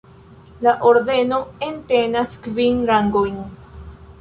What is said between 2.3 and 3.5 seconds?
kvin rangojn.